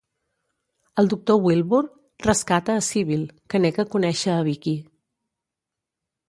[1.01, 1.81] El doctor Wilbur
[2.29, 4.83] rescata a Sybil, que nega conèixer a Vickie.